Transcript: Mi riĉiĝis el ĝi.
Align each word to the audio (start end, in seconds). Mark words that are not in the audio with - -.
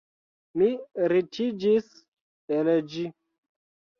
Mi 0.61 0.69
riĉiĝis 1.11 1.91
el 2.61 2.73
ĝi. 2.95 3.07